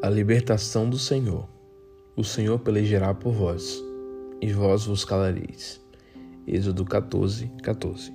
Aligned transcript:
A 0.00 0.08
libertação 0.08 0.88
do 0.88 0.96
Senhor. 0.96 1.48
O 2.14 2.22
Senhor 2.22 2.60
pelejará 2.60 3.12
por 3.12 3.32
vós, 3.32 3.82
e 4.40 4.52
vós 4.52 4.84
vos 4.86 5.04
calareis. 5.04 5.80
Êxodo 6.46 6.84
14, 6.84 7.50
14. 7.60 8.12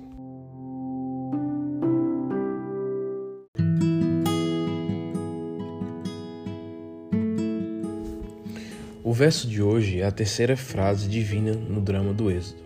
O 9.02 9.12
verso 9.12 9.46
de 9.46 9.60
hoje 9.60 10.00
é 10.00 10.06
a 10.06 10.10
terceira 10.10 10.56
frase 10.56 11.06
divina 11.06 11.52
no 11.52 11.82
drama 11.82 12.14
do 12.14 12.30
Êxodo. 12.30 12.62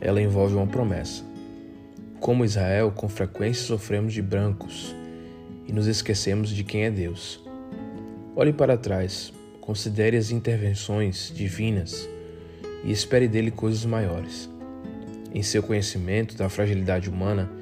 Ela 0.00 0.22
envolve 0.22 0.54
uma 0.54 0.68
promessa. 0.68 1.24
Como 2.20 2.44
Israel, 2.44 2.92
com 2.92 3.08
frequência 3.08 3.64
sofremos 3.64 4.12
de 4.12 4.22
brancos 4.22 4.94
e 5.66 5.72
nos 5.72 5.88
esquecemos 5.88 6.50
de 6.50 6.62
quem 6.62 6.84
é 6.84 6.90
Deus. 6.90 7.42
Olhe 8.34 8.50
para 8.50 8.78
trás, 8.78 9.30
considere 9.60 10.16
as 10.16 10.30
intervenções 10.30 11.30
divinas 11.34 12.08
e 12.82 12.90
espere 12.90 13.28
dele 13.28 13.50
coisas 13.50 13.84
maiores. 13.84 14.48
Em 15.34 15.42
seu 15.42 15.62
conhecimento 15.62 16.34
da 16.34 16.48
fragilidade 16.48 17.10
humana, 17.10 17.52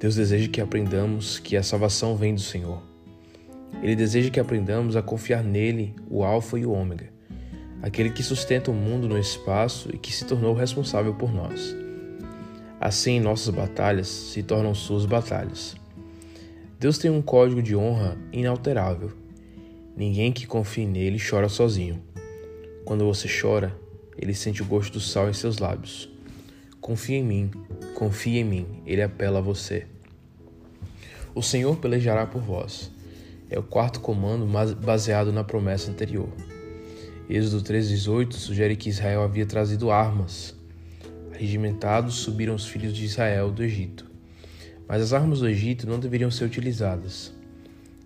Deus 0.00 0.16
deseja 0.16 0.48
que 0.48 0.60
aprendamos 0.60 1.38
que 1.38 1.56
a 1.56 1.62
salvação 1.62 2.16
vem 2.16 2.34
do 2.34 2.40
Senhor. 2.40 2.82
Ele 3.80 3.94
deseja 3.94 4.30
que 4.30 4.40
aprendamos 4.40 4.96
a 4.96 5.02
confiar 5.02 5.44
nele, 5.44 5.94
o 6.10 6.24
Alfa 6.24 6.58
e 6.58 6.66
o 6.66 6.72
Ômega, 6.72 7.08
aquele 7.80 8.10
que 8.10 8.24
sustenta 8.24 8.68
o 8.68 8.74
mundo 8.74 9.08
no 9.08 9.16
espaço 9.16 9.90
e 9.94 9.96
que 9.96 10.12
se 10.12 10.24
tornou 10.24 10.54
responsável 10.54 11.14
por 11.14 11.32
nós. 11.32 11.72
Assim, 12.80 13.20
nossas 13.20 13.54
batalhas 13.54 14.08
se 14.08 14.42
tornam 14.42 14.74
suas 14.74 15.06
batalhas. 15.06 15.76
Deus 16.80 16.98
tem 16.98 17.12
um 17.12 17.22
código 17.22 17.62
de 17.62 17.76
honra 17.76 18.18
inalterável. 18.32 19.19
Ninguém 19.96 20.32
que 20.32 20.46
confie 20.46 20.86
nele 20.86 21.18
chora 21.18 21.48
sozinho. 21.48 22.02
Quando 22.84 23.04
você 23.04 23.28
chora, 23.28 23.76
ele 24.16 24.34
sente 24.34 24.62
o 24.62 24.66
gosto 24.66 24.94
do 24.94 25.00
sal 25.00 25.28
em 25.28 25.32
seus 25.32 25.58
lábios. 25.58 26.10
Confie 26.80 27.14
em 27.14 27.24
mim, 27.24 27.50
confie 27.94 28.38
em 28.38 28.44
mim, 28.44 28.66
ele 28.86 29.02
apela 29.02 29.38
a 29.38 29.42
você. 29.42 29.86
O 31.34 31.42
Senhor 31.42 31.76
pelejará 31.76 32.26
por 32.26 32.40
vós. 32.40 32.90
É 33.48 33.58
o 33.58 33.62
quarto 33.62 34.00
comando 34.00 34.46
baseado 34.76 35.32
na 35.32 35.44
promessa 35.44 35.90
anterior. 35.90 36.28
Êxodo 37.28 37.62
3,18 37.62 38.32
sugere 38.32 38.76
que 38.76 38.88
Israel 38.88 39.22
havia 39.22 39.46
trazido 39.46 39.90
armas. 39.90 40.54
Regimentados 41.32 42.16
subiram 42.16 42.54
os 42.54 42.66
filhos 42.66 42.92
de 42.92 43.04
Israel 43.04 43.50
do 43.50 43.62
Egito. 43.62 44.04
Mas 44.88 45.02
as 45.02 45.12
armas 45.12 45.38
do 45.38 45.48
Egito 45.48 45.86
não 45.86 46.00
deveriam 46.00 46.30
ser 46.30 46.44
utilizadas. 46.44 47.32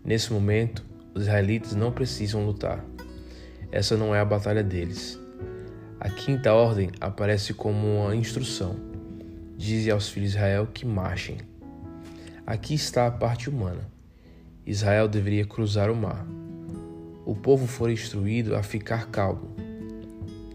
Nesse 0.04 0.32
momento, 0.32 0.84
os 1.14 1.22
israelitas 1.22 1.74
não 1.74 1.92
precisam 1.92 2.44
lutar. 2.44 2.84
Essa 3.70 3.96
não 3.96 4.14
é 4.14 4.20
a 4.20 4.24
batalha 4.24 4.62
deles. 4.62 5.18
A 6.00 6.10
quinta 6.10 6.52
ordem 6.52 6.90
aparece 7.00 7.54
como 7.54 8.02
uma 8.02 8.14
instrução. 8.14 8.76
Dize 9.56 9.90
aos 9.90 10.08
filhos 10.08 10.32
de 10.32 10.36
Israel 10.36 10.68
que 10.72 10.84
marchem. 10.84 11.38
Aqui 12.46 12.74
está 12.74 13.06
a 13.06 13.10
parte 13.10 13.48
humana. 13.48 13.88
Israel 14.66 15.08
deveria 15.08 15.46
cruzar 15.46 15.90
o 15.90 15.96
mar. 15.96 16.26
O 17.24 17.34
povo 17.34 17.66
foi 17.66 17.92
instruído 17.92 18.54
a 18.54 18.62
ficar 18.62 19.06
calmo. 19.06 19.54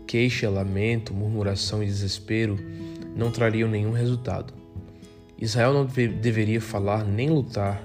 Queixa, 0.05 0.49
lamento, 0.49 1.13
murmuração 1.13 1.81
e 1.81 1.85
desespero 1.85 2.57
não 3.15 3.31
trariam 3.31 3.69
nenhum 3.69 3.91
resultado. 3.91 4.53
Israel 5.37 5.73
não 5.73 5.85
deveria 5.85 6.59
falar 6.59 7.03
nem 7.05 7.29
lutar, 7.29 7.81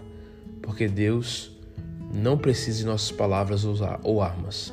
porque 0.61 0.89
Deus 0.89 1.54
não 2.15 2.39
precisa 2.39 2.79
de 2.79 2.87
nossas 2.87 3.11
palavras 3.11 3.65
ou 4.05 4.23
armas. 4.23 4.73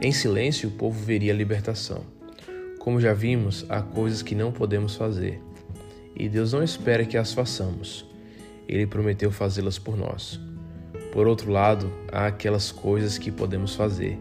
Em 0.00 0.12
silêncio, 0.12 0.68
o 0.68 0.72
povo 0.72 1.02
veria 1.04 1.32
a 1.32 1.36
libertação. 1.36 2.04
Como 2.78 3.00
já 3.00 3.12
vimos, 3.12 3.66
há 3.68 3.82
coisas 3.82 4.22
que 4.22 4.34
não 4.34 4.52
podemos 4.52 4.94
fazer, 4.94 5.42
e 6.14 6.28
Deus 6.28 6.52
não 6.52 6.62
espera 6.62 7.04
que 7.04 7.16
as 7.16 7.32
façamos. 7.32 8.08
Ele 8.68 8.86
prometeu 8.86 9.30
fazê-las 9.32 9.78
por 9.78 9.96
nós. 9.96 10.40
Por 11.12 11.26
outro 11.26 11.50
lado, 11.50 11.92
há 12.12 12.26
aquelas 12.26 12.70
coisas 12.70 13.18
que 13.18 13.32
podemos 13.32 13.74
fazer. 13.74 14.18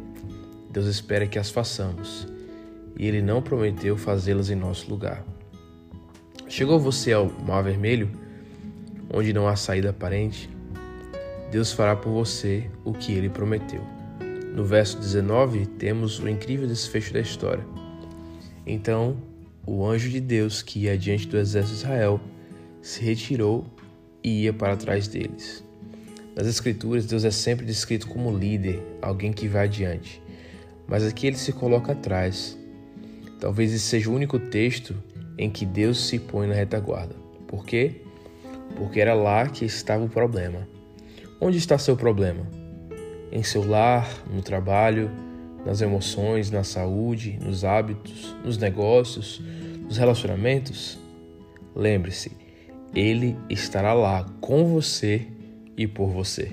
Deus 0.72 0.88
espera 0.88 1.28
que 1.28 1.38
as 1.38 1.52
façamos, 1.52 2.28
e 2.98 3.08
Ele 3.08 3.22
não 3.22 3.42
prometeu 3.42 3.96
fazê-las 3.98 4.50
em 4.50 4.56
nosso 4.56 4.90
lugar. 4.90 5.24
Chegou 6.48 6.80
você 6.80 7.14
ao 7.14 7.32
Mar 7.46 7.64
Vermelho, 7.64 8.12
onde 9.14 9.32
não 9.32 9.48
há 9.48 9.56
saída 9.56 9.92
aparente? 9.92 10.50
Deus 11.52 11.74
fará 11.74 11.98
por 11.98 12.12
você 12.12 12.72
o 12.86 12.94
que 12.94 13.12
ele 13.12 13.30
prometeu. 13.30 13.82
No 14.56 14.64
verso 14.64 14.98
19, 14.98 15.66
temos 15.66 16.18
o 16.18 16.30
incrível 16.30 16.66
desfecho 16.66 17.14
da 17.14 17.20
história. 17.20 17.66
Então, 18.66 19.18
o 19.68 19.86
anjo 19.86 20.10
de 20.10 20.22
Deus 20.22 20.62
que 20.62 20.80
ia 20.80 20.98
diante 20.98 21.28
do 21.28 21.38
exército 21.38 21.76
de 21.76 21.82
Israel 21.82 22.22
se 22.82 23.04
retirou 23.04 23.66
e 24.24 24.44
ia 24.44 24.54
para 24.54 24.78
trás 24.78 25.10
deles. 25.10 25.62
Nas 26.36 26.48
Escrituras, 26.48 27.06
Deus 27.06 27.26
é 27.26 27.32
sempre 27.32 27.66
descrito 27.66 28.08
como 28.08 28.36
líder, 28.36 28.82
alguém 29.02 29.34
que 29.34 29.50
vai 29.50 29.66
adiante. 29.66 30.24
Mas 30.88 31.06
aqui 31.06 31.28
ele 31.28 31.38
se 31.38 31.52
coloca 31.52 31.92
atrás. 31.92 32.58
Talvez 33.42 33.74
esse 33.74 33.86
seja 33.86 34.10
o 34.10 34.14
único 34.14 34.40
texto 34.40 34.96
em 35.38 35.50
que 35.50 35.66
Deus 35.66 36.08
se 36.08 36.18
põe 36.18 36.48
na 36.48 36.54
retaguarda. 36.54 37.16
Por 37.46 37.66
quê? 37.66 38.02
Porque 38.78 39.02
era 39.02 39.14
lá 39.14 39.50
que 39.50 39.66
estava 39.66 40.06
o 40.06 40.10
problema. 40.10 40.66
Onde 41.44 41.58
está 41.58 41.76
seu 41.80 41.98
problema? 41.98 42.48
Em 43.32 43.42
seu 43.42 43.68
lar, 43.68 44.08
no 44.32 44.44
trabalho, 44.44 45.10
nas 45.66 45.82
emoções, 45.82 46.52
na 46.52 46.64
saúde, 46.64 47.40
nos 47.42 47.66
hábitos, 47.66 48.36
nos 48.46 48.60
negócios, 48.60 49.42
nos 49.84 49.98
relacionamentos? 49.98 51.00
Lembre-se, 51.76 52.38
Ele 52.94 53.36
estará 53.50 53.92
lá 53.92 54.24
com 54.40 54.66
você 54.66 55.28
e 55.76 55.88
por 55.88 56.10
você. 56.10 56.52